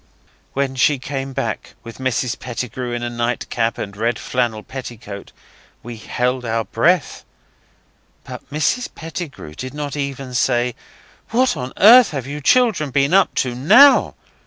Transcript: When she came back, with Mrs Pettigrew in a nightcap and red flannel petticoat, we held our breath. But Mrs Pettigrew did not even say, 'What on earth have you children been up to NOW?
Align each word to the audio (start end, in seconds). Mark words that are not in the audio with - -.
When 0.53 0.75
she 0.75 0.97
came 0.97 1.31
back, 1.31 1.75
with 1.83 1.99
Mrs 1.99 2.39
Pettigrew 2.39 2.91
in 2.91 3.03
a 3.03 3.09
nightcap 3.11 3.77
and 3.77 3.95
red 3.95 4.17
flannel 4.17 4.63
petticoat, 4.63 5.31
we 5.83 5.97
held 5.97 6.43
our 6.43 6.63
breath. 6.63 7.23
But 8.23 8.49
Mrs 8.49 8.89
Pettigrew 8.95 9.53
did 9.53 9.75
not 9.75 9.95
even 9.95 10.33
say, 10.33 10.73
'What 11.29 11.55
on 11.55 11.71
earth 11.77 12.09
have 12.09 12.25
you 12.25 12.41
children 12.41 12.89
been 12.89 13.13
up 13.13 13.35
to 13.35 13.53
NOW? 13.53 14.15